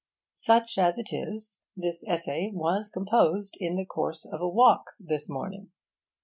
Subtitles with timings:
[0.33, 5.29] Such as it is, this essay was composed in the course of a walk, this
[5.29, 5.69] morning.